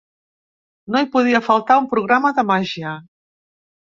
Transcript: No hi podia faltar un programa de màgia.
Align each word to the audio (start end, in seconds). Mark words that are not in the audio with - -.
No 0.93 1.01
hi 1.01 1.07
podia 1.15 1.41
faltar 1.49 1.77
un 1.81 1.85
programa 1.91 2.33
de 2.39 2.47
màgia. 2.53 2.97